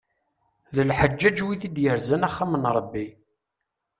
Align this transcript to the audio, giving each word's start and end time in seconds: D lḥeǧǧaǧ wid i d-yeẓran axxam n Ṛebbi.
D 0.75 0.77
lḥeǧǧaǧ 0.89 1.37
wid 1.45 1.61
i 1.67 1.69
d-yeẓran 1.75 2.27
axxam 2.27 2.53
n 2.57 2.65
Ṛebbi. 2.77 3.07